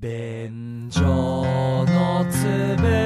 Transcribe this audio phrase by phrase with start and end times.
[0.00, 2.97] 便所のつぶ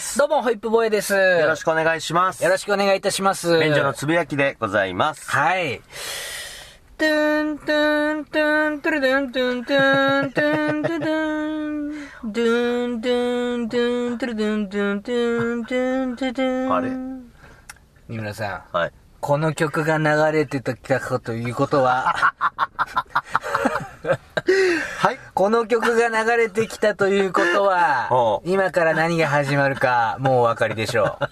[0.00, 0.18] です。
[0.18, 1.12] どうも、ホイップボーイです。
[1.12, 2.42] よよろしくお願いします。
[2.48, 3.60] ろしくお願いいたします。
[3.60, 5.30] 便所のつぶやきでございます。
[5.30, 5.82] はい。
[6.96, 11.76] トゥントゥントゥントゥルドゥントゥントゥントゥントゥドゥ
[12.16, 16.90] ンドゥンドゥンドゥントゥルドゥンドゥンドゥンドゥンドゥドゥンあれ
[18.08, 18.92] 三村さん、はい。
[19.20, 22.32] この曲が流れてたかということは、
[24.98, 25.18] はい。
[25.34, 31.28] この曲が流れてきたということ おはう、今から何が始まるか、もうお分かりでしょう。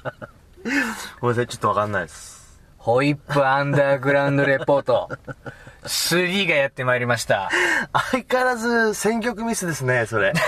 [1.21, 2.61] ごめんなさい、ちょっとわかんないです。
[2.77, 5.09] ホイップアンダーグラウンドレポート。
[5.85, 7.51] 3がやってまいりました。
[8.11, 10.33] 相変わらず選曲ミスですね、それ。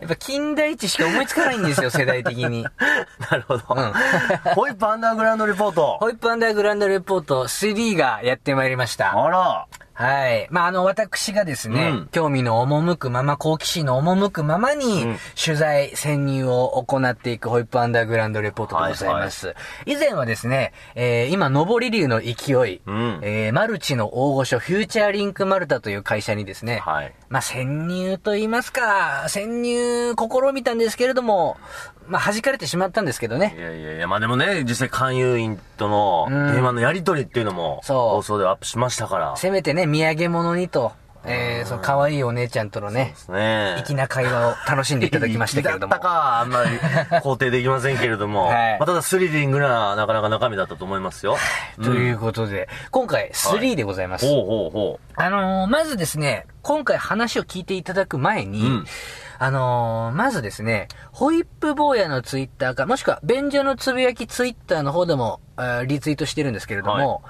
[0.00, 2.64] やっぱ近代一しか思いつかないんですよ、世代的に。
[3.30, 3.64] なるほど。
[3.70, 3.92] うん
[4.54, 5.98] ホイップアンダーグラウンドレポート。
[6.00, 9.12] ホイップアンダーグラウンドレポート3がやってまいりました。
[9.12, 9.66] あら。
[9.98, 10.46] はい。
[10.50, 19.54] まあ、あの、私がですね、うん興味の赴くまま、好奇心の赴くままに、うん取材、潜入を行っていくホイップアンダーグラウンドレポートでございます。
[19.86, 22.30] 以前はですね、えー今、上り流の勢
[22.70, 27.12] い、うんえーマルチの大御所、フューチャーリンクマルタという会社にですね、はい。
[27.28, 31.56] まあ、潜入と言いますか、潜入試みたんですけれども、
[32.06, 33.54] まあ、弾かれてしまったんですけどいね。
[33.58, 39.36] やいやいや、まあでもね、実際勧誘員とのうん電話のやりとりっていうのも、そう放送ではアップしましたから。
[39.36, 40.92] せめてね、土産物にと、
[41.24, 43.82] えー、その可愛いお姉ちゃんとのねね。
[43.84, 46.00] 粋な会話を楽しんでいただきましたけれどもだっ。
[46.00, 48.46] たか、あんまり肯定できませんけれども。
[48.48, 51.36] はいまあ、ただスリリングな、なかなか中身だったと思いますよ。
[51.82, 54.26] ということで、今回3でございます。
[54.26, 58.86] ほうほうほあのー、まずですね、今回話を聞いていただく前に、うん
[59.40, 67.22] あのー、まずですね、ホイップ坊やのツイッターか、もしくは、便所のつぶやきツイッターの方でも、あーリツイートしてるんですけれども、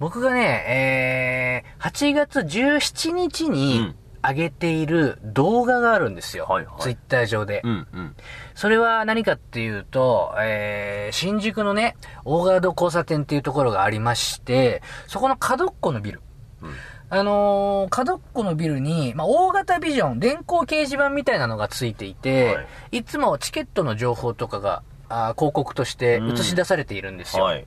[0.00, 6.44] 僕がね、えー、8月17日うにん上げている動画があるんですよ。
[6.44, 7.60] はいはいツイッター上で。
[7.64, 7.68] う。
[7.68, 8.16] うんうん。
[8.54, 16.20] それは何かっていうと、えー、新宿のね、大ガード交差点っていうところがありまして、そこの角っこのビル。
[16.62, 16.70] うん
[17.12, 22.62] あのー角っこのビルに、まあ、大型ビジョン、電光掲示板みたいなのがついていて、、は
[22.92, 27.44] いつもチケットの情報とかが、あー広告として映し出されているんですよ。
[27.44, 27.66] はい。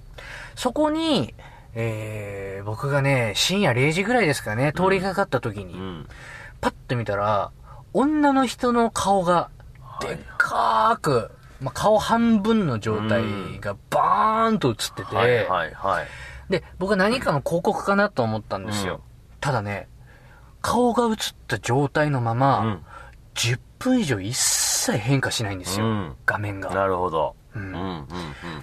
[0.56, 1.34] そこに、
[1.76, 6.08] えー、僕がね、深夜0時ぐらいですかね、通りかかった時に、うん。
[6.62, 7.52] パッと見たら、
[7.94, 9.50] 女の人の顔が、
[10.02, 13.24] でっかーく、まあ、顔半分の状態
[13.60, 16.08] がバーンと映ってて、はいはいはい。
[16.50, 18.96] で、僕は何かの広告かなと思ったんですよ。
[18.96, 19.02] うん
[19.44, 19.90] ただね、
[20.62, 21.18] 顔が映っ
[21.50, 22.86] た状態のまま、うん
[23.36, 26.70] 10分以上一切変化しないんですよ、うん画面が。
[26.74, 27.36] なるほど。
[27.56, 28.06] ううんんうん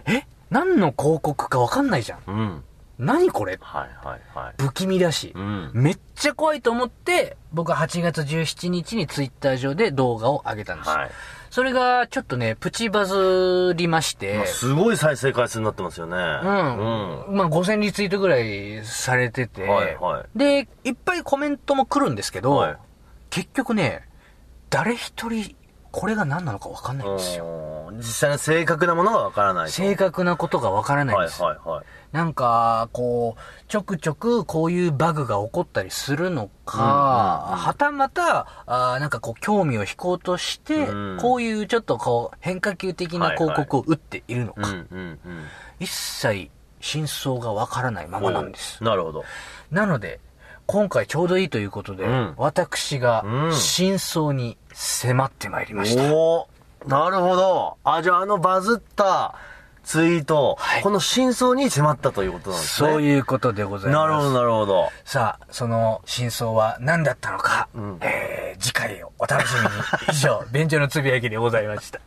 [0.06, 0.26] え？
[0.48, 2.20] 何の広告かわかんないじゃん。
[2.26, 2.64] うん。
[3.00, 3.06] うん。
[3.06, 3.58] 何これ？
[3.60, 4.54] はいはいはい。
[4.58, 5.32] 不気味だし。
[5.34, 5.70] うん。
[5.74, 10.94] めっちゃ怖いと思って、僕は8月17日にツイッター上で動画を上げたんですよ。
[10.94, 11.10] はい。
[11.50, 16.14] それがちょっとね、プチバズりまして、まあすごい再生回数になってますよね。
[16.14, 17.26] うん。
[17.28, 17.36] うん。
[17.36, 22.76] まあ5000リツイートぐらいされてて、はいはで、いっぱいコメントも来るんですけど、はい
[23.30, 24.08] 結局ね、
[24.70, 25.54] 誰一人、
[25.92, 27.44] これが何なのか分かんないんですよ。
[27.44, 29.72] うん実際の正確なものがわからないと。
[29.72, 31.42] 正確なことが分からないんはいです。
[31.42, 31.84] はいはい。
[32.12, 36.90] なんか、こう、ちょくちょくこういうバグが起こったりするのか、うんうん
[37.58, 45.18] うんはたまた、あーなんかこう、興味を引こうとして、うんこういうちょっとこう、変化球的な広告を打っているのか、うんうんうん。
[45.80, 48.82] 一切真相が分からないままなんです。
[48.82, 49.24] なるほど。
[49.70, 50.20] なので、
[50.70, 56.14] 今回ちょうどいいということで、うん私がうん真相に迫ってまいりました。
[56.14, 57.76] おーなるほど。
[57.82, 59.34] あ、じゃああのバズった
[59.82, 62.88] ツイート、はいこの真相に迫ったということなんですね。
[62.88, 64.00] そういうことでございます。
[64.00, 64.90] なるほどなるほど。
[65.04, 69.66] さあ、その真相は何だったのか、うんえー、次回をお楽しみに。
[70.12, 71.98] 以上、 便所のつぶやきでございました。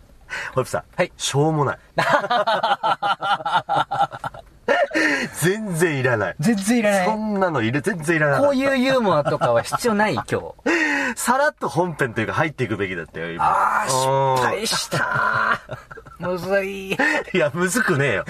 [0.53, 0.83] ホイップさん。
[0.95, 1.77] はいしょうもない。
[5.41, 6.35] 全然いらない。
[6.39, 7.05] 全然いらない。
[7.05, 8.41] そんなのいる、全然いらない。
[8.41, 10.39] こういうユーモアとかは必要ない、今日。
[11.15, 13.45] さらっと本編というか入っていくべきだったよ、今。
[13.45, 15.59] ああ、うん失敗した。
[16.23, 16.91] むずい。
[17.33, 18.25] いや、むずくねえよ。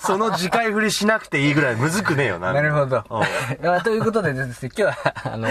[0.00, 2.52] その次回振りしなくていいぐらいむずくねえよな。
[2.52, 3.02] なるほど
[3.84, 5.48] ということでですね、今日は、あの、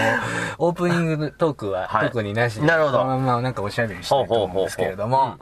[0.58, 5.36] オープニングトークははい特になしで、なるほどこのままなんかおしゃべりしたいと思うんですけれども、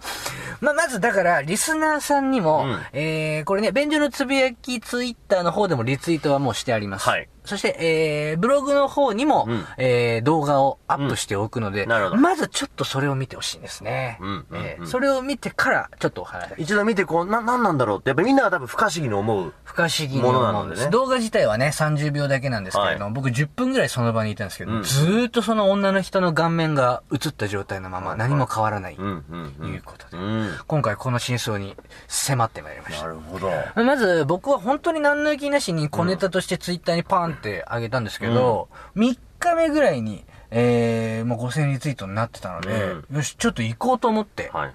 [0.60, 7.08] まあまずだから、リスナーさんにも、うんえー、これね、便所のつぶやきツイッターの方でもリツイートはもうしてあります。
[7.08, 11.86] はいそして、えー、ブログの方にも、うんえー、動画をアップしておくので、う
[12.16, 14.18] んまずちょっとそれを見てほしいんですね。
[14.20, 19.52] うんえーそれを見てから、ちょっとお話し一度見て、こう、な、なんなんだろうって、やっぱみんなが多分不可思議に思う。
[19.64, 20.84] 不可思議にものな思うんです。
[20.84, 29.74] ね動画自体はね、30秒だけなんですけれども、は僕10分ぐらいその場にいたんですけど、うんずーっとその女の人の顔面が映った状態のまま何も変わらない、うん、うん、うん。
[29.74, 30.50] いうことで、うん。
[30.66, 31.76] 今回この真相に
[32.08, 33.06] 迫ってまいりましなた。
[33.08, 33.50] るほど。
[33.82, 44.74] まず、僕は本当に何の気なしに小ネタとしてツイッターにパーンって上げたんですけど、3日目ぐらいに、えー、もう5000リツイートになってたので、よし、ちょっと行こうと思って、はい、はい。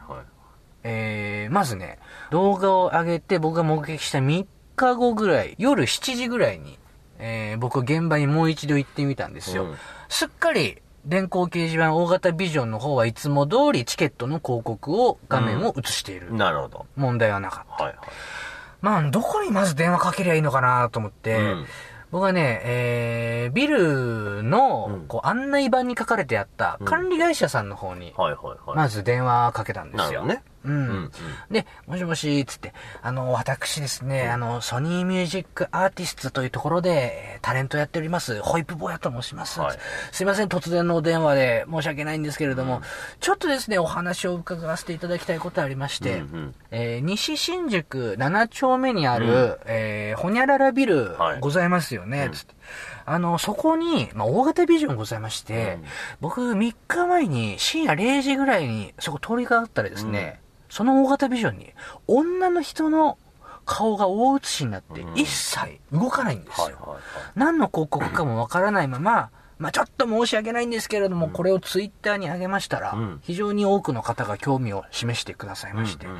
[0.83, 1.99] えー、まずね、
[2.31, 4.45] 動画を上げて僕が目撃した3
[4.75, 6.77] 日後ぐらい、夜7時ぐらいに、
[7.17, 9.65] えー、僕現場にもう一度行ってみたんですよ。
[9.65, 9.75] うん
[10.09, 16.33] すっかり、電光掲示板大型ビジョンの方はいつも通りチケットの広告を、画面を映している。
[16.33, 16.87] なるほど。
[16.95, 17.83] 問題はなかった。
[17.83, 18.07] はい、はい。
[18.81, 21.65] まあ、どこにまず電話かけりゃいいのかなと思って、うん
[22.11, 28.77] 僕はね、えー、ビルのうん、こう、案内板に書かれてあったうん管理会社さんの方に、はい、はい、はい。
[28.77, 30.25] まず電話かけたんですよ。
[30.25, 30.43] ね。
[30.65, 30.73] うん。
[30.73, 31.11] うん
[31.51, 39.59] で、もしもし、つって、あの、私ですね、あの、ソニーミュージックアーティストというところで、えータレントやっております、ホイップ坊やと申します。
[39.59, 39.77] はい。
[40.11, 42.81] すいません、突然のお電話で申し訳ないんですけれども、
[43.19, 51.39] ちょっとですね、お話を伺わせていただきたいことありまして、うんうんえー西新宿7丁目にある、えーほにゃららビルはい。
[51.39, 52.53] ございますよね、つって。
[53.05, 55.85] あの、そこに、まあ、大型ビジョンございまして、うん。
[56.21, 61.73] 僕3日前に深夜0時ぐらいにそこ通りかかったらですね、その大型ビジョンに
[62.07, 63.17] 女の人の
[63.69, 65.15] 顔が大写しになってうん。
[65.15, 66.65] 一切動かないんですよ。
[66.65, 67.01] はい、はい、はい。
[67.35, 69.29] 何の広告かもわからないまま、
[69.59, 73.19] まあちょっと申し訳ないんですけれども、これをツイッターに上げましたら、うん。
[73.23, 76.19] 非常に多くの方が興味を示してくださいまして、うんうん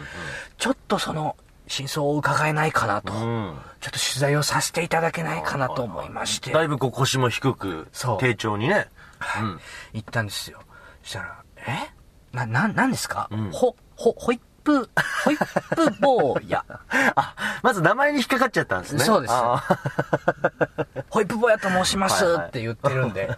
[0.57, 1.35] ちょっとその
[1.67, 3.57] 真相を伺えないかなと、うん。
[3.79, 8.89] ちょっと取材をさせていただけないかなと思いまして、だいぶこう腰も低く、丁重にね。
[9.39, 9.59] うん。
[9.93, 10.59] 行ったんですよ。
[11.03, 12.35] そしたら、え？
[12.35, 13.51] な、な、なんですか、うん。
[13.51, 14.39] ほ、ほ、ホイッ
[14.69, 14.89] プ、
[15.24, 16.63] ホイップ坊や。
[17.16, 19.04] あ、まず名前に引っかかっちゃったんですね。
[19.04, 19.63] そうですあ
[21.10, 23.36] ホイップ坊やと申しますはいはいって言ってるんで、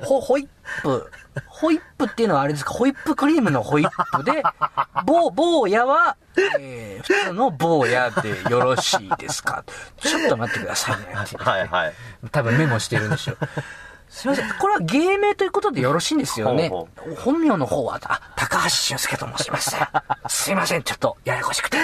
[0.00, 0.48] ほ、ホイッ
[0.82, 1.10] プ、
[1.46, 4.42] ホイップっていうのはあれですか、ホイップクリームのホイップで、
[5.06, 6.16] 坊、坊やは、
[6.58, 9.64] えー、普通の坊やでよろしいですか？
[9.98, 11.14] ちょっと待ってくださいね。
[11.38, 11.92] はいはい。
[12.30, 13.38] 多分メモしてるんでしょう。
[14.14, 14.48] すいません。
[14.60, 16.68] これは芸名ということでよろしいんですよね。
[16.68, 19.76] ほ本名の方は、あ、高橋俊介と申します。
[20.28, 20.84] すいません。
[20.84, 21.78] ちょっと、ややこしくて。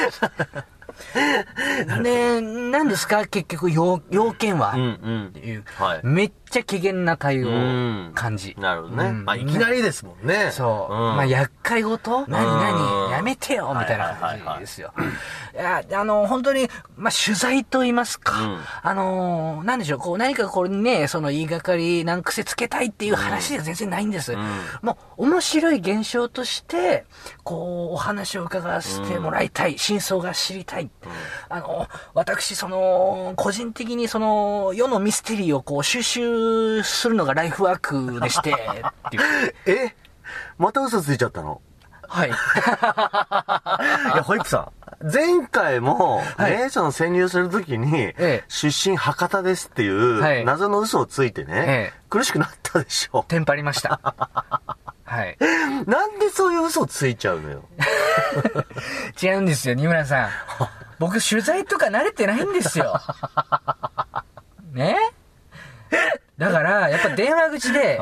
[2.02, 3.26] で、何ですか？
[3.26, 8.56] 結局、要、要件は、うんうんっていう、はいめっちゃ機嫌な対応うん感じ。
[8.58, 9.04] なるほどね。
[9.10, 10.50] うんまあ、いきなりですもんね。
[10.52, 10.94] そう。
[10.94, 14.92] んまあ、厄介ごと何うん何やめてよみたいな感じですよ。
[15.54, 18.42] いや、あの、本当に、まあ、取材と言いますか。
[18.42, 24.34] うんあの、なんでしょう、こう、何かこれにね、その言いがかり、難癖つけたいっていう話では全然ないんです。
[24.34, 24.38] ん
[24.82, 27.04] もう、面白い現象として、
[27.44, 29.78] こう、お話を伺わせてもらいたい。
[29.78, 30.89] 真相が知りたい。
[31.48, 39.54] あの、私、その、個人的にその、世のミステリーをこう、収集するのがライフワークでして、っていう。
[39.66, 39.96] え？
[40.58, 41.60] また嘘ついちゃったの？
[42.06, 42.28] はい。
[44.14, 44.70] いや、ホイップさ
[45.02, 45.12] ん。
[45.12, 53.24] 前回も、はいね、その潜入するときに、ええ出身博多ですっていう、はい謎の嘘をついてね、ええ苦しくなったでしょ。
[53.28, 54.00] テンパりました。
[55.04, 55.36] はい。
[55.86, 57.64] なんでそういう嘘をついちゃうのよ？
[59.22, 60.28] 違うんですよ、二村さん。
[61.00, 63.00] 僕、取材とか慣れてないんですよ。
[64.74, 64.96] ね？
[66.36, 67.98] だから、やっぱ電話口で、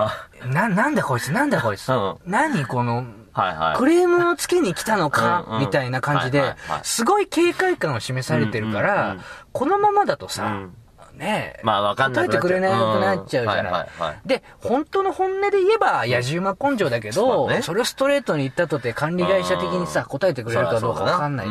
[0.46, 1.92] な、なんだこいつ、なんだこいつ。
[1.92, 2.16] うん。
[2.26, 3.76] 何この、はいはい。
[3.76, 5.60] クレームをつけに来たのか、うんうん。
[5.60, 9.20] みたいな感じですごい警戒感を示されてるからうん、
[9.52, 10.74] このままだとさうん、
[11.18, 13.86] ねえ、まあわかんな答えてくれなくなっちゃうじゃなは
[14.24, 14.28] い。
[14.28, 21.44] で、本当の本音で言えば、野じ馬根性だけど、それをストレートに言ったとて管理会社的にさ、答えてくれるかどうかわかんな。
[21.44, 21.46] い。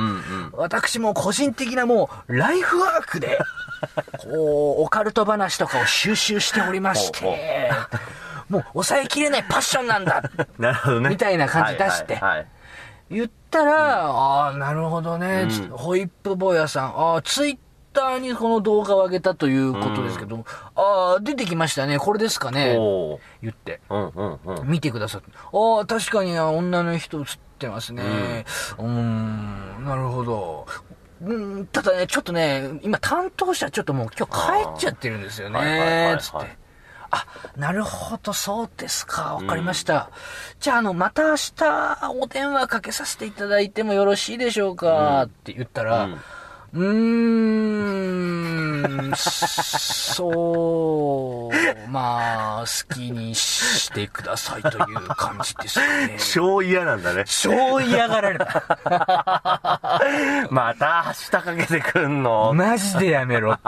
[0.53, 3.37] 私も個人的なもう、ライフワークで、
[4.19, 7.71] こう、オカルト話とかを収集しておりまして、
[8.49, 10.23] もう抑えきれないパッションなんだ
[10.57, 11.09] なるほどね。
[11.09, 12.21] みたいな感じ出して。
[13.09, 17.57] 言ったら、ああ、なるほどね、ホイップ坊やさん、ああ、ツイッ
[17.97, 22.77] タターにこの動画を上げたということですけど、ああ、出てきましたね、これですかね、
[23.41, 23.81] 言って。
[23.89, 24.67] うんうんうん。
[24.67, 25.31] 見てくださって。
[25.35, 27.25] ああ、確かにあ女の人映っ
[27.57, 28.45] てますね。
[28.77, 30.67] うーん、なるほど。
[31.19, 36.57] うん、ただね、ちょっとね、今担当者ちょっともう今日帰っちゃってるんですよはいはいはいはい、ねつって。
[37.09, 37.25] あ、
[37.55, 39.33] なるほど、そうですか。
[39.35, 40.11] わかりました。
[40.59, 46.21] じゃあ、あの、また明日お電話かけさせていただいてもよろしいでしょうか、って言ったら、うん
[46.73, 47.66] うーん、
[49.15, 56.17] そう、まあ、好きにしてくださいという感じですね。
[56.33, 57.25] 超嫌なんだね。
[57.25, 58.63] 超嫌がられ た。
[60.49, 63.59] また明日かけてくんのマジでやめろっ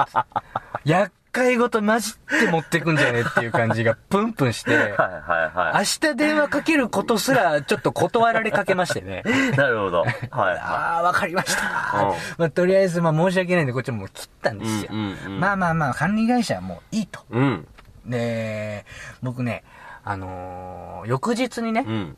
[1.32, 1.40] て。
[1.40, 9.24] 厄介ごとマジで持ってくんじゃねえっていう感じがプンプンして、 はいはい明は日電話かけることすらちょっと断られかけましてね。
[9.26, 9.30] い。
[9.58, 10.02] なるほど。
[10.02, 10.60] はいは
[10.96, 11.62] ああ、わかりました。
[11.62, 14.90] うんまあ、とりあえず、まあ、申し訳ないんで、こっちはもう切ったんですよ。
[14.92, 17.20] うんうんうんまあまあまあ、管理会社はもういいと。
[17.32, 17.38] い。
[17.38, 17.68] うん。
[18.06, 18.86] で、
[19.22, 19.64] 僕ね、
[20.04, 22.18] あのー翌日にね、うん。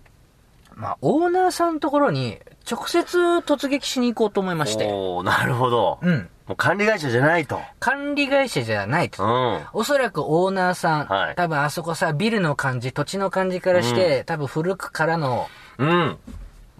[0.75, 4.85] まあ、オーナーさんのところに直接突撃しに行こうと思いまして。
[4.85, 5.99] おー、なるほど。
[6.01, 6.29] うん。
[6.47, 7.59] もう管理会社じゃないと。
[7.79, 9.23] 管理会社じゃないと。
[9.23, 9.61] うん。
[9.73, 15.47] おそらくオーナーさん、はい多分あそこさ、ビルの感じ、土地の感じからして、多分古くからの、
[15.77, 16.17] うん。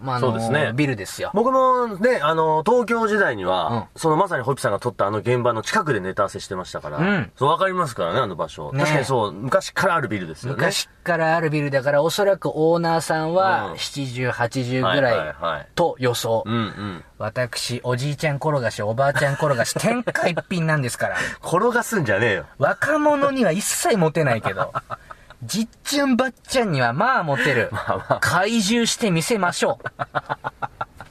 [0.02, 1.32] まあ、あのそうですねビルですよ。
[1.34, 8.72] 僕もね、あの、東京時代には、うんそのまさにホイップさんが撮ったあの現場の近くでネタ合わせしてましたから、うんそうわかりますからね、あの場所。
[8.72, 10.56] ね確かにそう、昔からあるビルですよね。
[10.58, 16.44] 昔からあるビルだから、おそらくオーナーさんはうん70、80ぐはいはいらいはいと予想。
[16.46, 17.04] うんうん。
[17.18, 21.18] 私、おじいちゃん転がし、おばあちゃん転がし、天下一品なんですから。
[21.46, 22.46] 転がすんじゃねえよ。
[22.58, 24.74] 若者には一切モテないけど、
[25.44, 27.72] じっちゃんばっちゃんにはまあモテる。
[28.22, 29.90] 怪獣してみせましょう。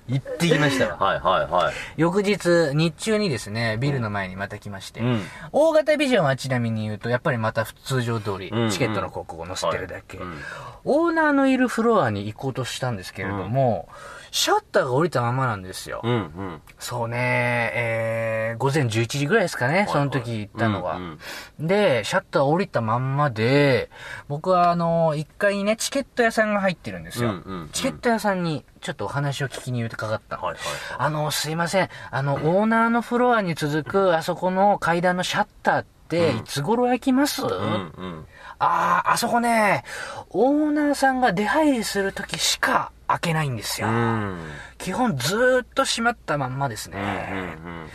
[0.13, 0.97] 行ってきましたわ。
[0.97, 1.21] はい。
[1.21, 1.75] はいはい。
[1.97, 5.23] 翌日、日中にですね、ビルの前にまた来まして、うん。
[5.53, 8.59] 大型ビジョンはちなみに言うと、やっぱりまた通常通りうん。
[8.65, 10.27] うん、チケットの広告を載せてるだけ、はい。
[10.27, 10.39] うん。
[10.85, 13.89] オーナーのいるフロアに行こうとしたんですけれども、
[14.31, 16.01] シャッターが降りたままなんですよ。
[16.05, 16.63] うんうん。
[16.79, 20.97] そうね、えー、午前11時ぐらいですかね、その時行ったのは。
[20.97, 21.19] うん
[21.59, 23.91] で、シャッター降りたまんまで、
[24.29, 27.31] 僕はあの、1階にね、チケット屋さんが入ってるんですよ。
[27.31, 30.43] うんうんうんチケット屋さんにちょっとお話を聞きに伺ったの。
[30.43, 31.07] はいはいはい。
[31.07, 31.89] あの、すいません。
[32.11, 38.27] あの、オーナーのフロアに続く、あそこの階段のシャッターって、いつ頃開きます、うんうん。
[38.59, 39.85] ああ、あそこね、
[40.31, 43.88] オーナーさんが出入りするときしか開けないんですよ。
[43.88, 44.38] うん。
[44.79, 47.29] 基本ずーっと閉まったまんまですね。
[47.33, 47.43] うんう
[47.85, 47.88] ん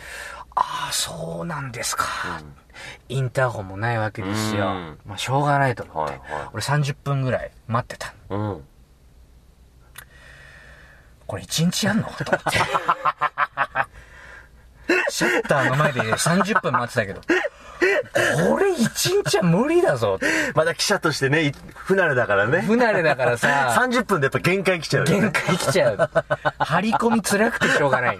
[0.58, 2.04] ああ、そうなんですか。
[3.10, 4.68] インターホンもないわけですよ。
[4.68, 6.14] うんまあ、しょうがないと思って。
[6.14, 8.14] はいはい俺30分ぐらい待ってた。
[8.30, 8.50] うん。
[8.50, 8.64] うん。
[11.26, 12.04] これ1日やんの？
[12.04, 12.58] と思って。
[15.10, 17.20] シャッターの前で30分待ってたけど、
[18.48, 20.18] これ1日は無理だぞ。
[20.54, 22.62] まだ記者としてね、い不慣れだからね。
[22.62, 25.30] 不慣れだからさ、30分でやっぱ限界来ちゃうよ限ね。
[25.30, 26.10] 界来ちゃう。
[26.58, 28.18] 張り込み辛くてしょうがない。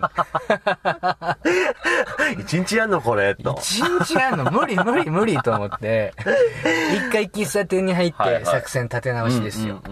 [2.38, 3.56] 一日やんのこれ、と。
[3.60, 4.50] 一日やんの？
[4.50, 6.12] 無理無理無理と思って、
[6.94, 9.82] 一回喫茶店に入って作戦立て直しですよ。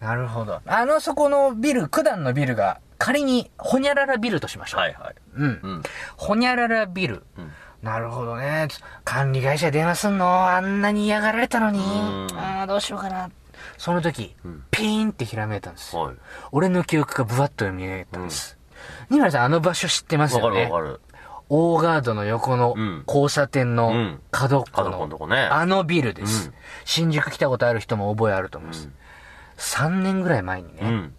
[0.00, 0.60] なるほど。
[0.66, 4.80] あの、そこのビル、九段のビルが、仮に、ほにゃららビルとしましょう。
[4.80, 5.14] はいはい。
[5.36, 5.44] うん。
[5.44, 5.82] うん。
[6.16, 7.16] ほにゃららビル。
[7.16, 7.22] ん
[7.84, 8.68] なるほどね。
[9.04, 10.48] 管理会社電話すんの？
[10.48, 11.78] あんなに嫌がられたのに。
[11.78, 13.30] うんああ、どうしようかな。
[13.78, 14.34] その時、
[14.70, 16.02] ピーンってひらめいたんですよ。
[16.02, 16.16] はい。
[16.52, 18.58] 俺の記憶がブワッと蘇ったんです。
[19.10, 21.00] ニマリさん、あの場所知ってますわかよねるわかる。
[21.50, 25.08] オーガードの横のうん交差点のうん角っこの
[25.50, 26.54] あのビルです、うん
[26.86, 28.88] 新宿来たことある人も覚えあると思います。
[29.58, 31.14] 3年ぐらい前にね、うん。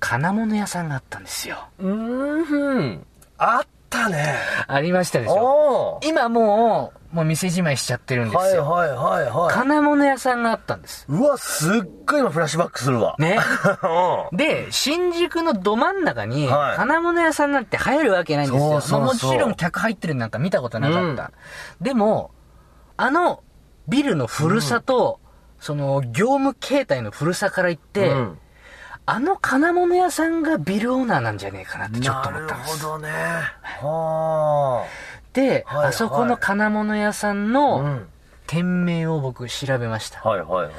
[0.00, 1.68] 金物屋さんがあったんですよ。
[1.78, 3.06] うーん。
[3.38, 4.34] あったね。
[4.66, 6.00] ありましたでしょ。
[6.04, 8.68] 今もう、もう店じまいしちゃってるんですよ。
[8.68, 9.54] はいはいはいはい。
[9.54, 11.06] 金物屋さんがあったんです。
[11.08, 13.16] うわ、すっごい今フラッシュバックするわ。
[13.18, 13.38] ね。
[14.32, 18.80] うで、新宿のど真ん中に、はい金物屋さんなんて入るわけないんですよ。
[18.80, 21.32] そうもちろん客入ってるなんか見たことなかった。
[21.80, 22.30] でも、
[22.96, 23.42] あの
[23.88, 25.20] ビルの古さと、
[25.60, 28.38] その業務形態の古さから言って、うん
[29.10, 32.02] あの金物屋さんがビルオーナーなんじゃねえかなってん。
[32.02, 32.84] ちょっとなる思ったんです。
[32.84, 33.08] ほどね。
[33.80, 34.86] は
[35.32, 38.08] で、はいあそこの金物屋さんのん。
[38.46, 40.20] 店名を僕調べました。
[40.20, 40.72] はいはいはい。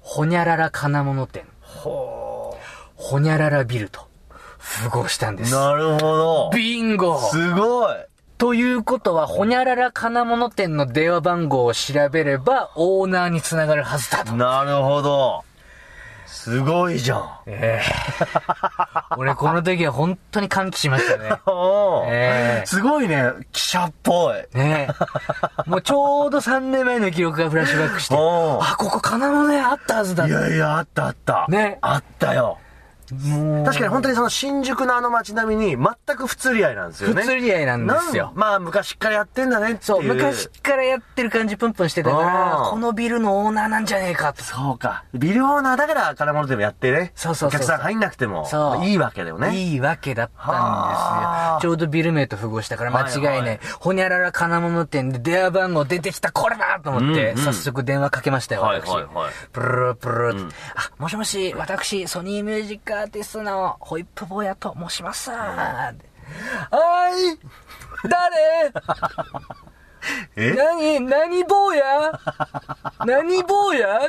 [0.00, 1.44] ほにゃらら金物店。
[1.60, 2.56] は
[2.94, 4.06] ほにゃららビルと
[4.58, 5.46] 符合したんであ。
[5.46, 5.52] す。
[5.52, 6.50] なるほど。
[6.54, 7.96] ビンゴすごい。
[8.38, 14.36] ということは、ほにゃらら金物店の電話番号を調べれば、オーナーにつながるはずだと。
[14.36, 15.42] なるほど。
[16.26, 17.30] すごいじゃん。
[17.46, 21.30] ええ俺この時は本当に歓喜しましたね。
[21.46, 24.34] おーええすごいね、記者っぽい。
[24.56, 24.88] ね
[25.66, 25.70] え。
[25.70, 30.30] もうちょうど3年前の記録がフラッシュバックして、あ、ここ金物屋あったはずだい。
[30.30, 31.46] やいや、あったあった。
[31.48, 32.58] ねあったよ。
[33.64, 37.22] 確かに本当にその新宿のあの街並みに全く不釣り合いなんですよね。
[37.22, 39.78] 不釣り合いなんですよまあ昔からやってんだねっていう。
[39.82, 44.42] そう、昔からやってる感じプンプンしてたから、うんこのビルのオーナーなんじゃねえかと。
[44.42, 45.04] そうか。
[45.14, 47.12] ビルオーナーだから金物でもやってね。
[47.14, 48.46] そうそうお客さん入んなくても。
[48.46, 49.56] そういいわけだよね。
[49.56, 51.70] いいわけだったんはあですよ。
[51.70, 53.38] ちょうどビル名と符合したから間違いない。
[53.38, 58.90] はいはいほにゃらら金物店で電話番号出てきた、これだと思って、うんうん早速電話かけましたよ、はい私。
[58.90, 65.30] はいはいプルルプルルって、あ、もしもし、私、ソニーミュージックアーティストのホイップ坊やと申します。
[65.30, 65.96] はい。
[68.08, 68.72] 誰？
[70.36, 70.54] え？
[70.54, 72.20] 何何坊や？
[73.04, 74.00] 何坊や？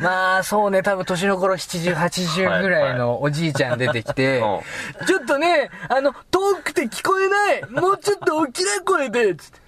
[0.00, 4.62] まあ、そうね、多分年の頃70、80ぐらいのおじいちゃん出てきて、は
[5.02, 5.06] い。
[5.06, 7.70] ちょっとね、あの、遠くて聞こえない。
[7.70, 9.58] もうちょっと大きな声でつって、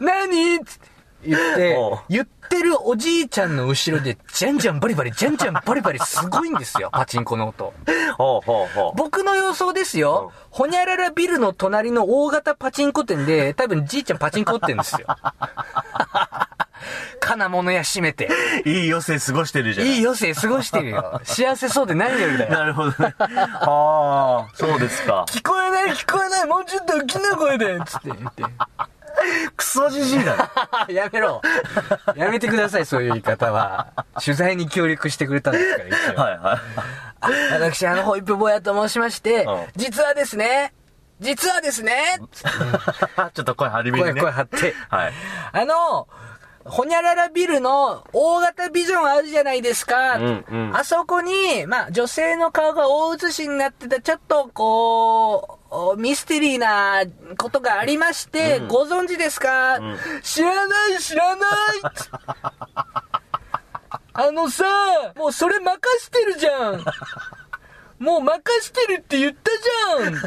[0.00, 0.64] 何？
[0.64, 0.95] つって
[1.26, 1.76] 言って
[2.08, 7.74] 言ってるおじいちゃんの後ろで、じゃんじゃんバリバリ、じゃんじゃんバリバリすごいんですよ、 パチンコの音。
[8.16, 8.92] ほうほうほう。
[8.96, 15.06] 僕の予想ですよ、ほにゃららビルの隣の大型パチンコ店で、多分じいちゃんパチンコ打ってんですよ。
[17.20, 18.28] 金物屋閉めて。
[18.64, 19.86] いい余生過ごしてるじゃん。
[19.86, 21.20] いい余生過ごしてるよ。
[21.24, 22.52] 幸せそうで何よりだよ。
[22.52, 23.14] なるほどね。
[23.18, 25.24] ああ、そうですか。
[25.28, 28.42] 聞こえない聞こえないもうちょっと大きな声でつって言って。
[29.56, 30.42] クソじじいだね。
[30.94, 31.40] やめろ。
[32.14, 33.88] やめてください、そういう言い方は。
[34.24, 36.20] 取材に協力してくれたんですから、一応。
[36.20, 36.58] はいはい。
[37.20, 40.72] あ私、あの、ホイップ坊やと申しましてうん、実はですね、
[41.20, 44.20] 実はですね、 ちょっと声張りめに声、ね。
[44.20, 44.74] 声張って。
[44.90, 45.12] はい。
[45.52, 46.08] あの、
[46.64, 50.16] ほにゃららビルの大型ビジョンあるじゃないですか。
[50.16, 57.04] うんうんあそこに、まあ、女性の顔が大写しになってた、ちょっと、こう、おミステリーな
[57.36, 59.78] ことがありまして、ご存知ですか、
[60.22, 61.50] 知らない、知らない。
[64.14, 64.64] あのさ、
[65.16, 66.82] もうそれ任してるじゃん。
[67.98, 70.14] もう任してるって言ったじゃん。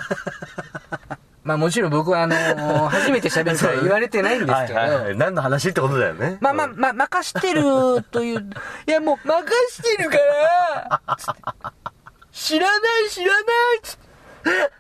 [1.44, 5.18] まあもちろん僕はあのー初めて喋るから言われてないんですけど、はいはいはい。
[5.18, 6.38] 何の話ってことだよね。
[6.41, 8.47] まあまあ、まあ、任してるという、
[8.86, 11.02] いやもう任してるから、
[12.32, 12.73] 知らな
[13.08, 13.43] い知らない。
[13.82, 13.97] つっ
[14.43, 14.71] て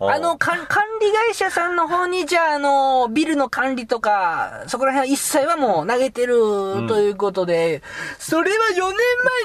[0.00, 0.58] あの、管
[1.00, 6.34] 理会社さんの方に、じゃあ、あの、ビルの管理とか、そこら辺は一切はもう投げてる
[6.88, 7.82] ということで、
[8.18, 8.94] それは4年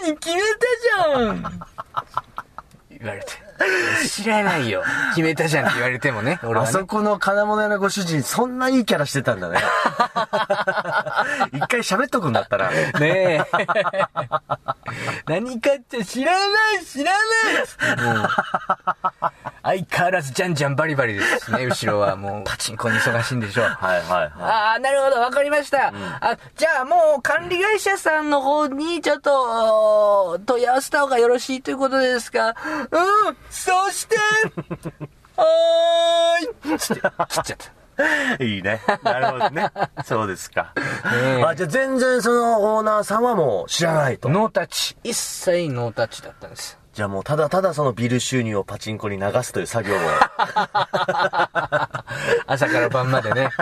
[0.01, 0.47] 前に決めた
[0.83, 1.61] じゃん
[2.99, 3.49] 言われて。
[4.07, 4.83] 知らないよ。
[5.15, 6.69] 決めたじゃんって言われてもね、 俺はね。
[6.69, 9.59] あそこの金物屋のご主人、そんないいキャラしてたんだね。
[11.53, 12.69] 一回喋っとくんだったら。
[12.71, 13.41] ねえ。
[15.27, 17.19] 何かって知らない知らな
[18.13, 18.29] いもう、
[19.63, 23.65] 相変わらずじゃんじゃんバリバリですね、 後ろはもうパチンコに忙しいんでしょう。
[23.65, 25.87] はいはいはああ、なるほど、わかりました。
[26.21, 32.55] あ、じゃあもう管理会社さんの方にちょっと、お問い合わせた方がよろしいということですか？
[32.91, 34.15] うん、そして、
[35.37, 38.43] はーいつって、切っちゃった。
[38.43, 38.47] い。
[38.47, 38.81] いいね。
[39.03, 39.69] なるほどね。
[40.05, 40.71] そうですか。
[41.13, 44.29] えあ、じゃあ全然そのオーナーさんはもう知らないと。
[44.29, 44.95] ノータッチ。
[45.03, 46.78] 一切ノータッチだったんです。
[46.93, 49.99] じゃあもうただただそのビル収入をパチンコに流すという作業を
[52.47, 53.49] 朝から晩までね。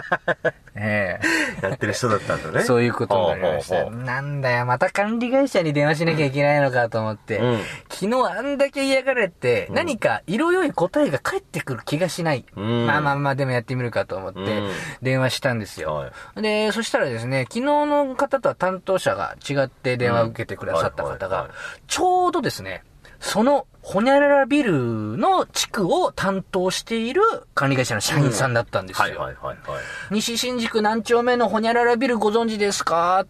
[0.79, 1.19] え
[1.61, 2.59] やってる人だったんだね。
[2.61, 3.75] えそういうことになりました。
[3.77, 7.37] ほうほうほうなんだよ、また管理会社に電話しなきゃいけないのかと思って。
[7.39, 12.45] うん昨日あんだけ嫌がられて、何か色良い答えが返ってくる気がしない。
[12.55, 16.11] うんまあまあまあ、でもやってみるかと思ってうん、電話したんですよ。
[16.35, 22.83] はで、そしたらですね、昨日の方とは担当者が違って電話を受けてくださった方がうんはいはいはい、ちょうどですね、
[23.19, 27.21] その、ほにゃららビルの地区を担当している
[27.56, 29.03] 管理会社の社員さんだったんですよ。
[29.03, 29.82] はいはいはいはい。
[30.12, 33.25] 西新宿何丁目のほにゃららビルご存知ですか？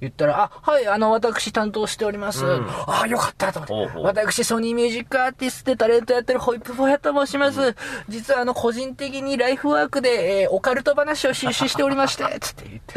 [0.00, 2.44] 言ったら、あ、はい、あの、私担当しております。
[2.86, 3.98] あ、よかったと思って。
[3.98, 7.76] 私、ソニーミュージックアーティストでタレントやってるホイップボーヤと申します。
[8.08, 12.94] 実は、あの、個人的にライフワークで、えーオカルト話を収集しておりまして、 つって言って。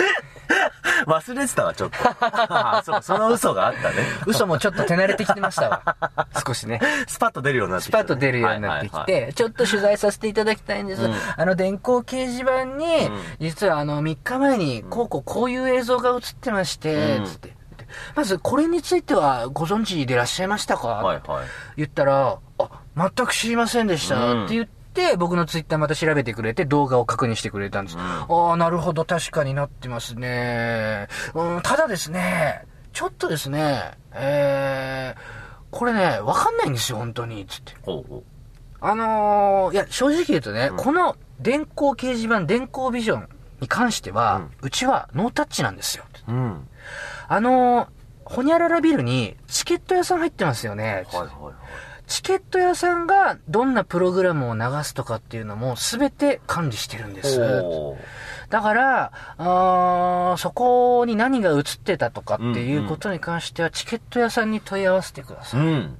[1.05, 1.97] 忘れてたわ、ちょっと。
[2.19, 3.95] あ そう、その嘘があったね。
[4.25, 5.95] 嘘もちょっと手慣れてきてましたわ。
[6.45, 6.79] 少しね。
[7.07, 11.01] スパッと出るようになってきた、スパッと出るようになってきて、はいはいはいちょっと取材させていただきたいんです。
[11.37, 17.53] あの、電光掲示板に、実はあの、3日前に、こうこうこういう映像が映ってまして、うんつって。
[18.15, 21.45] まず、これについてはご存知でいらっしゃいましたか、はいはい。
[21.77, 27.97] 言ったら、あ、全く知りませんでした、うんって言って、僕のツイッターまた調べてくれて、動画を確認してくれたんです。
[27.97, 31.07] ああ、なるほど、確かになってますね。
[31.33, 35.19] うん、ただですね、ちょっとですね、えー、
[35.71, 37.73] これね、わかんないんですよ、本当に、つって。
[37.81, 38.23] ほうほ
[38.85, 43.29] あのー、いや、正直言うとね、この電光掲示板、電光ビジョン
[43.61, 46.03] に関しては、うちはノータッチなんですよ。
[46.27, 46.31] う。
[46.31, 46.67] うん。
[47.27, 47.87] あのー、
[48.25, 50.83] ホニャララビルにチケット屋さん入ってますよね。
[50.83, 51.53] はいはいはい。
[52.07, 57.39] チケット屋さんがどんなプログラムを流すとかっていうのも全て管理してるんです。
[58.49, 65.61] だから、あーそこに何が映ってたとかっていうことに関しては、チケット屋さんに問い合わせてください。
[65.61, 65.97] うん。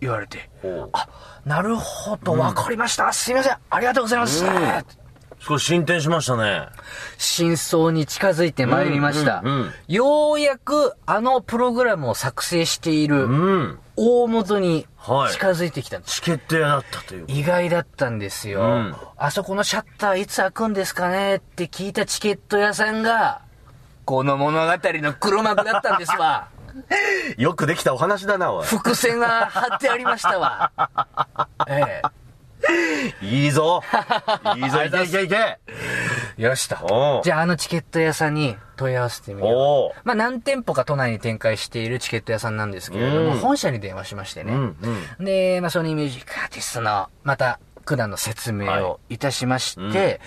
[0.00, 0.50] 言われて。
[0.92, 1.08] あ、
[1.44, 3.12] なるほど、わかりました。
[3.12, 3.56] すいません。
[3.70, 4.44] ありがとうございます。
[4.44, 5.03] うん
[5.46, 6.68] 少し進展しましたね。
[7.18, 9.42] 真相に近づいてまいりました。
[9.44, 13.78] うんうんうんようやくあのプログラムを作成しているうん。
[13.96, 16.14] 大元にはい近づいてきたんです。
[16.16, 17.24] チケット屋だったという。
[17.28, 23.42] 意外だったんですよ、うんあそこのシャッターいつ開くんですかねって聞いたチケット屋さんが、
[24.04, 26.48] この物語の黒幕だったんですわ。
[27.38, 28.66] よくできたお話だな、おい。
[28.66, 30.72] 伏線が貼ってありましたわ。
[31.68, 32.02] え
[33.22, 33.82] いいぞ。
[34.56, 35.34] いいぞ、いけいけいけ。
[35.36, 35.58] え。
[36.36, 40.00] よしとじゃああのチケット屋さんに問い合わせてみよう。
[40.04, 44.52] まあ何店舗か都内に展開しているチケット屋さんなんですけれども、うん本社に電話しましてね。
[44.52, 44.76] うん
[45.18, 45.24] うん。
[45.24, 50.20] で、まあソニーミュージックアーティストの、また、九段の説明をいたしまして、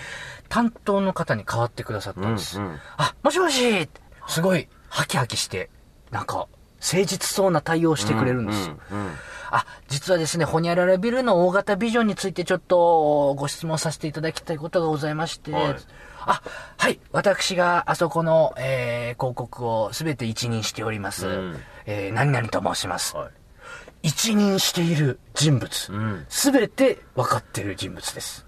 [0.48, 2.58] 担当の方に代わってくださったんです。
[2.58, 3.88] うんうんあ、もしもし
[4.28, 5.68] すごい、ハキハキして、
[6.10, 6.46] なんか、
[6.80, 8.78] 誠実そうな対応をしてくれるんですよ。
[8.92, 9.12] うんうん
[9.50, 15.76] あ、実はですね、ホニャララビルの大型ビジョンについてちょっとご質問させていただきたいことがございまして、はい。
[16.20, 16.42] あ、
[16.76, 21.56] はい、私があそこの、えー広告をすべて一任しております、うん。
[21.86, 23.16] えー何々と申します。
[23.16, 23.30] はい。
[24.02, 25.92] 一任している人物。
[25.92, 28.46] ん、すべ、て分かってる人物です。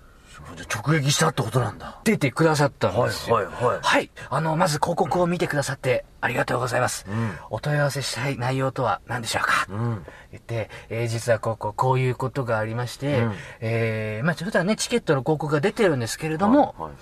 [0.68, 2.00] 直撃したってことなんだ。
[2.04, 3.36] 出てくださったんですよ。
[3.36, 3.78] はいはいはい。
[3.82, 4.10] はい。
[4.28, 7.06] あの、まず広告を見てくださってありがとうございます。
[7.08, 7.32] ん。
[7.50, 10.04] お問い合わせしたい内容とは何でしょうか、ん。
[10.30, 13.34] 言って、えー実はこうこう、こういうことがありまして、うん。
[13.60, 16.92] えーまあ、普段ね、チケットの広告が出てるんですけれども、はいはい。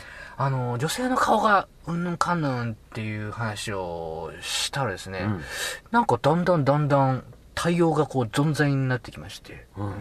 [0.40, 5.42] あの、女性の顔がうんぬんかんぬんっていう話をしたらですね、ん。
[5.90, 7.24] なんかだんだんだんだん
[7.54, 9.94] 対応がこう存在になってきまして、うん。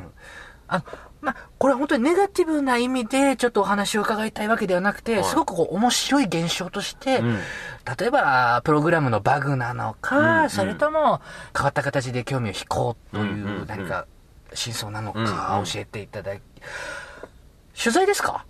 [0.67, 0.84] あの、
[1.19, 7.38] まあ、これは本当にネガティブな意味でちょっとお話を伺いたいわけではなくて、はいすごくこう面白い現象として、ん
[7.99, 11.21] 例えば、プログラムのバグなのか、うんそれとも
[11.56, 14.06] 変わった形で興味を引こうといんうんううん何か
[14.53, 16.41] 真相なのうんうんか教えていただき、
[17.82, 18.45] 取材ですか？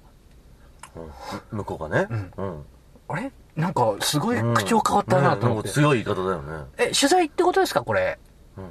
[1.51, 2.15] 向こうがね。
[2.15, 2.65] んうん。
[3.07, 3.31] あれ？
[3.55, 5.69] なんかすごい口調変わったなと思って。
[5.69, 6.65] ねなんか強い言い方だよね。
[6.77, 8.19] え、取材ってことですかこれ？
[8.57, 8.65] うん。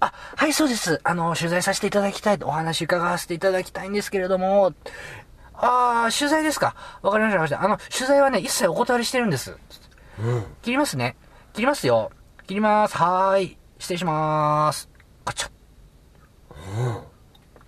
[0.00, 1.00] あ、はい、そうです。
[1.04, 4.72] あの、取材させていただきたい、お話伺わせていただきたいんですけれども、
[5.54, 6.74] あー、取材ですか？
[7.02, 7.62] わかりました、わかりました。
[7.62, 9.56] あの、取材はね、一切お断りしてるんです。
[10.18, 10.44] うん。
[10.62, 11.16] 切りますね。
[11.52, 12.10] 切りますよ。
[12.46, 12.96] 切ります。
[12.96, 13.58] はーい。
[13.78, 14.88] 失礼しまーす。
[15.24, 15.50] ガチャ。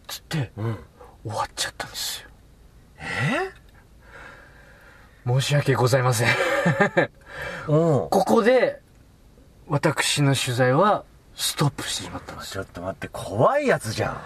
[0.06, 0.78] つって、うん。
[1.24, 2.28] 終わっちゃったんですよ。
[2.98, 3.62] え？
[5.26, 6.28] 申し訳ございません。
[7.68, 8.80] おここで、
[9.68, 12.52] 私の取材は、ストップしてしまったんです。
[12.52, 14.20] ちょっと待って、怖いやつじゃん。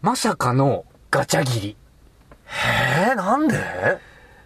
[0.00, 1.76] まさかのガチャ切り。
[3.06, 3.58] えー、なんで？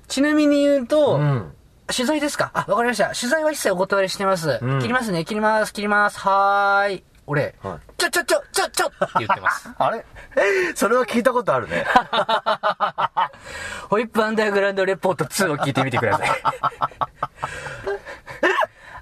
[0.08, 1.52] ちなみに言うと、うん。
[1.88, 2.50] 取材ですか？
[2.54, 3.14] あ、わかりました。
[3.14, 4.58] 取材は一切お断りしてます。
[4.60, 6.18] うん切りますね、切ります、切ります。
[6.18, 7.04] はーい。
[7.28, 9.68] 俺、はいちょちょちょちょちょって言ってます。
[9.76, 10.04] あれ
[10.76, 11.84] それは聞いたことあるね。
[13.88, 16.28] ホイップアンダーグラウンドレポート2を聞いてみてください。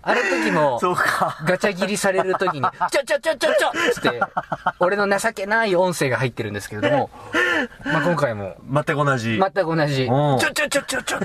[0.07, 1.39] あの時も、そうか。
[1.47, 4.21] ガチャ切りされる時に、ちょちょちょちょちょつって、
[4.79, 7.11] 俺の情けない音声が入ってるんですけれども、
[7.85, 9.39] まあ今回も、全く同じ。
[9.39, 11.19] 全く同じ、ちうんょちょちょちょちょ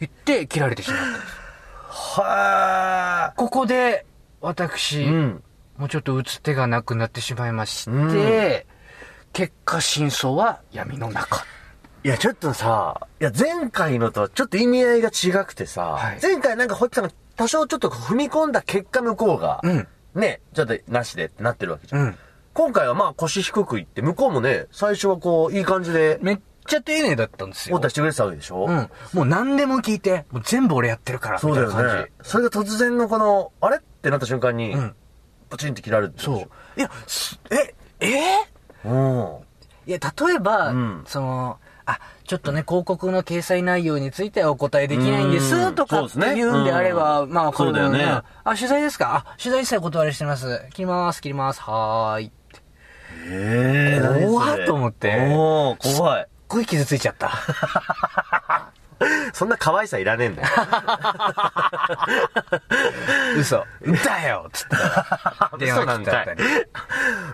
[0.00, 2.20] 言って切られてしまったんです。
[2.20, 4.04] はここで、
[4.40, 5.42] 私、ーうん。
[5.78, 7.90] もうちょっと打つ手がなくなってしまいまして、
[8.70, 8.76] うん
[9.32, 11.44] 結果真相は闇の中。
[12.02, 19.88] いや、ちょっとさ、いや、前回のとはちょっと意味合いが違くてさ、はい前回なんかホイップさんが多少ちょっと踏み込んだ結果向こうが、うん。
[20.14, 22.00] ね、ちょっとなしでってなってるわけじゃん。
[22.02, 22.18] うん。
[22.54, 27.76] 今回はまあ腰低くいって、向こうもね、最初はこう、いい感じで、めっちゃ丁寧だったんですよ。
[27.76, 28.64] オーダーしてくれてたわけでしょ？
[28.66, 28.90] うん。
[29.12, 32.12] もう何でも聞いて、もう全部俺やってるから、そうだみたいな感よね。
[32.22, 34.94] それが突然のこの、あれってなった瞬間に、うん
[35.48, 36.12] パチンって切られる。
[36.16, 36.80] そう。
[36.80, 38.20] いや、すえ、え？
[38.84, 38.88] う。
[38.88, 39.36] うん。
[39.86, 45.74] いや、例えば、うんその、あ、ちょっとね、広告の掲載内容についてはお答えできないんでうす、ん。
[45.76, 47.32] とかってそうんであれば、うん。
[47.32, 48.04] まあ、そうだよね。
[48.04, 48.24] んあ、
[48.56, 49.24] 取材ですか？
[49.26, 50.66] あ、取材一切お断りしてます。
[50.72, 52.32] 切ります、切ります、はーい。
[53.28, 55.16] ええ怖っと思って。
[55.30, 56.22] おー、怖い。
[56.22, 57.30] すっごい傷ついちゃった。
[59.32, 60.48] そんな可愛さいらねえんだよ。
[63.38, 63.64] 嘘。
[64.04, 66.44] だよつってたら電話切ってあったり。
[66.44, 66.46] い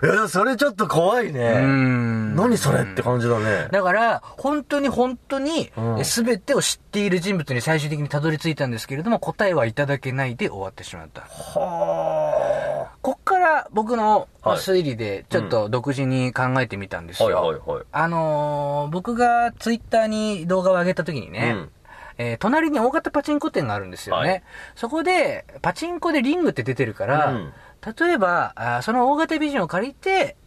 [0.05, 1.61] や、それちょっと怖いね。
[1.61, 3.67] ん何それって感じだね。
[3.71, 11.21] だから、本当に本当にうん、すべてを知っている人物に最終的にたどり着いたんですけれども、答えはいただけないで終わってしまった。
[11.21, 13.32] はこっか
[13.63, 17.27] ら僕のはい推理でちょっと独自に考えてみたんですあ。
[17.29, 17.37] よ。
[17.41, 17.85] はいはいはい。
[17.91, 21.69] あのー僕がツイッターに動画を上げた時にね、うん
[22.17, 24.29] えー隣に大型パチンコ店があるんですよね。
[24.29, 24.43] はい
[24.75, 27.53] そこで、パチンコでリングって出てるから、うん
[27.99, 30.37] 例えばあーその大型ビジョンを借りて、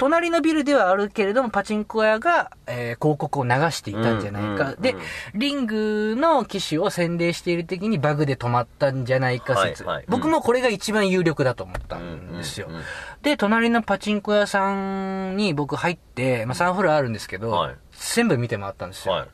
[0.00, 4.74] 隣のビルではあるけれども、パチンコ屋が、えー広告を流していたんじゃないか。
[4.80, 9.84] でうんうんうん、リングの機種を洗礼している時にバグで止まったんじゃないか説。
[9.84, 12.68] はいはい僕もこれが一番有力だと思ったんですよ。
[12.68, 12.86] うんうんうん
[13.22, 19.12] で、隣のパチンコ屋さんに僕入って、まあ3フロアあるんですけど、はい全部見て回ったんですよ。
[19.14, 19.28] はい。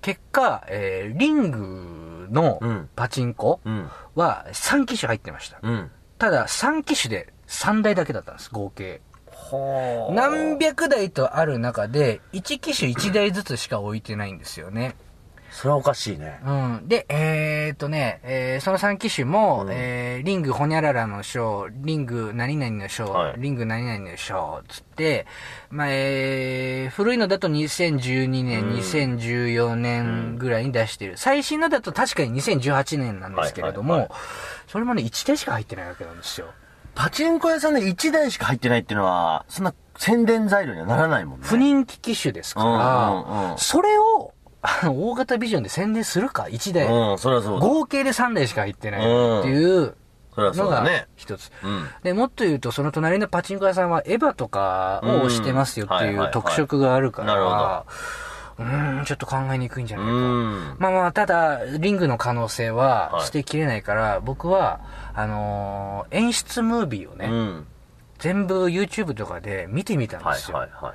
[0.00, 3.90] 結果、えーリングのうんパチンコうん。
[4.14, 5.58] は3機種入ってました。
[5.62, 5.90] うん。
[6.18, 9.00] ただ3機種で3台だけだったんです、合計。
[9.50, 14.96] は何百台とある中で、1機種1台ずつしか置いてないんですよね。
[15.50, 16.38] それはおかしいね。
[16.44, 16.52] う
[16.84, 16.88] ん。
[16.88, 25.26] で、えー、っとね、えーその3機種も、うんえーリングホニャララの賞、リング何々の賞、はいリング何々の賞、つって、
[25.70, 31.16] まあ、えー古いのだと2012年、うん2014年ぐらいに出してる。
[31.16, 34.16] 最新のだと確かに2018年なんですけれども、はいはいは
[34.68, 36.48] それもね、1台しか入ってないわけなんですよ。
[36.96, 41.46] パチンコ屋さんで1台しか入ってないっていうのは、そんな宣伝材料にはならないもんね。
[41.46, 44.32] 不人気機種ですから、うんうんうんそれを、
[44.82, 46.86] 大型ビジョンで宣伝するか ?1 台。
[46.86, 47.66] うん、それはそうだ。
[47.66, 49.08] 合計で3台しか入ってないって
[49.48, 49.94] いう
[50.36, 51.06] のがうだね。
[51.16, 51.52] 一つ。
[51.62, 51.88] うん。
[52.02, 57.86] で、もっと言うと、その隣のパチンコ屋さんはエヴァとかを推してますよっていうんはいはいはいう特色があるから、なるほど
[58.58, 60.14] うーん、ちょっと考えにくいんじゃうないか。
[60.14, 60.76] ん。
[60.78, 64.80] まあまあ、ただ、リングの可能性ははい捨てきれないから、僕は、
[65.14, 67.66] あのー演出ムービーをね、うん。
[68.18, 70.56] 全部 YouTube とかで見てみたんはいですよ。
[70.56, 70.92] はいはい。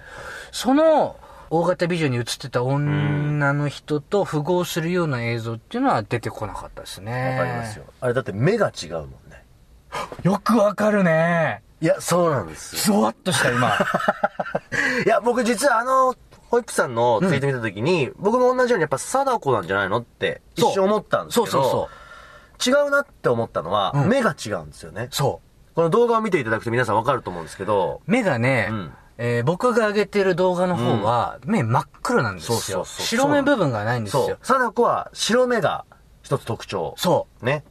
[0.52, 1.15] その、
[1.52, 7.38] 大型ビジョンに映ってた女の人と符合するような映像っていうのは出てこなかったですね。
[7.38, 7.84] わかりますよ。
[8.00, 9.43] あれだって目が違うもんね。
[10.24, 11.62] よくわかるね。
[11.82, 12.95] いや、そうなんですよ。
[12.95, 13.76] ゾワッとした今。
[15.06, 16.15] いや、僕実はあの、
[16.52, 22.86] ホイップさんのツイート見たときに、僕も同じようにやっぱ貞子なんじゃないのって一瞬思ったんですけど、そうそうそう。
[22.86, 25.08] 違うなって思ったのは、うん目が違うんですよね。
[25.12, 25.40] そ
[25.72, 25.76] う。
[25.76, 32.58] この動画を見ていただくと皆さんわかると思うんですけど、目がね、うんえー僕が上げてる動画の方は、目真っ黒なんですよ。
[32.58, 34.38] そうそうそう白目部分がないんですよ。
[34.42, 35.86] 貞子は白目が
[36.22, 36.96] 一つ特徴。
[36.98, 37.46] そう。
[37.46, 37.64] ね。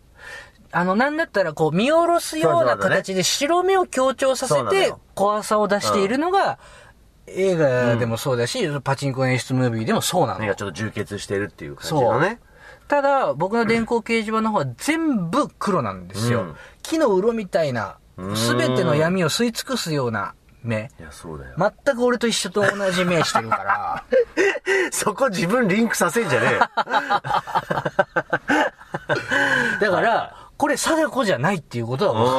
[0.73, 6.59] あの、なんだったら、こう、見下ろすような形で白目を強調させて怖さを出しているのが、
[7.37, 10.55] 映画でもそうだし、パチンコ演出ムービーでもそうなの目が。
[10.55, 12.41] ちょっと充血してるっていう感じのね。
[12.89, 16.43] ただ、僕の電光掲示板の方は全部黒なんですよ。
[16.43, 20.91] うん木の鱗みたいな、うんすべての闇を吸い尽くすような目。
[20.99, 21.55] いや、そうだよ。
[21.57, 24.05] 全く俺と一緒と同じ目してるから。
[24.91, 26.59] そこ自分リンクさせんじゃねえよ。
[29.81, 32.37] だから、これ貞子じゃないっていうことは分かっ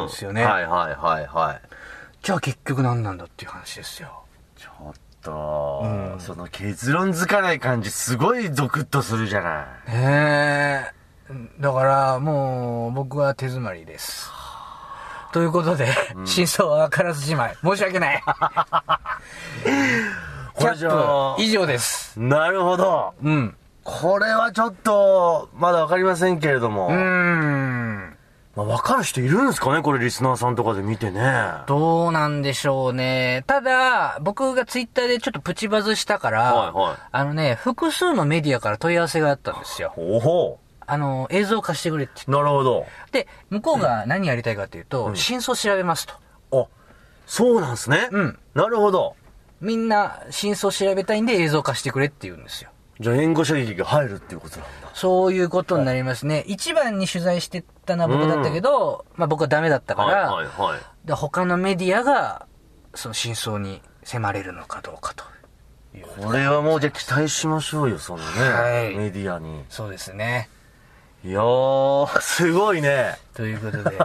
[0.00, 0.44] たんですよね。
[0.44, 1.60] はいはいはいはい。
[2.22, 4.24] じゃあ結局何なんだっていう話ですよ。
[4.60, 9.66] ちょっと、うんその結論づかない感じすごいゾクッとするじゃない。
[9.90, 9.94] へ
[10.84, 10.92] え。
[11.58, 14.30] だから、もう、僕は手詰まりです。
[15.32, 15.88] ということで、
[16.26, 17.56] 真相は分からずじまい。
[17.64, 18.22] 申し訳ない。
[20.54, 22.20] これじゃあ100分以上です。
[22.20, 23.14] なるほど。
[23.22, 23.56] うん。
[23.82, 26.88] これはちょっと、まだわかりませんけれども。
[26.88, 28.09] うーん。
[28.56, 31.22] まあ、わかる人いるんですかねこれリスナーさんとかで見てね。
[31.66, 33.44] どうなんでしょうね。
[33.46, 39.94] ただ、僕がツイッターでちょっとプチバズしたから、はいはいあのね、複数のメディアから問い合わせがあったんですよ。
[39.96, 42.86] おほあの、映像化してくれってなるほど。
[43.12, 43.24] て。
[43.24, 46.14] で、向こうが何やりたいかっていうと、真相調べますと。
[46.52, 46.66] あ、
[47.26, 48.08] そうなんですね。
[48.10, 48.38] うん。
[48.54, 49.14] なるほど。
[49.60, 52.69] みんな真相調べたいんで映像化してくれって言うんですよ。
[53.00, 54.90] じゃあ援護射撃が入るっていうことなんだ。
[54.94, 56.44] そういうことになりますね。
[56.46, 60.80] 一番に取材してたのは僕だったけど、まあ僕はダメだったから、はいはいはい。
[61.06, 62.46] で他のメディアが、
[62.94, 65.24] その真相に迫れるのかどうかと。
[66.22, 68.24] これはもうじゃあ期待しましょうよ、そのね。
[68.48, 69.64] はいメディアに。
[69.68, 70.48] そうですね。
[71.24, 73.18] いやー、すごいね。
[73.34, 73.98] ということで、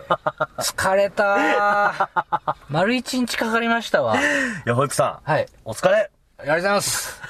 [0.58, 4.18] 疲れたー丸一日かかりましたわ。
[4.20, 4.24] い
[4.66, 5.30] や、保育さん。
[5.30, 5.46] はい。
[5.64, 6.12] お疲れ。
[6.38, 7.22] ありがとうございます。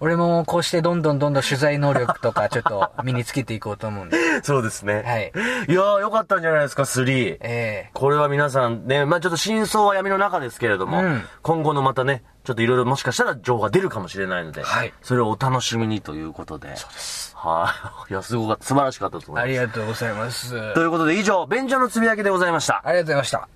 [0.00, 4.16] 俺もこうしてどんどんどんどん取材能力とかちょっと身につけていこうと思うんで。
[4.42, 5.02] そうですね。
[5.04, 5.32] はい。
[5.68, 7.38] いやー、よかったんじゃないですか、3。
[7.40, 16.76] ええー、これは皆さんね、まあちょっと真相は闇の中ですけれども、うん、今後のまたね、ちょっといろいろもしかしたら情報が出るかもしれないので、はい、それをお楽しみにということで。
[16.76, 17.34] そうです。
[17.36, 17.74] は
[18.08, 18.12] い。
[18.12, 19.44] いや、すごか素晴らしかったと思います。
[19.44, 20.74] ありがとうございます。
[20.74, 22.82] ということで以上、便所のつぶやきでございました。
[22.84, 23.48] ありがとうございました。